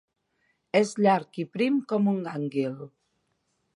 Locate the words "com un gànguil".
1.93-2.81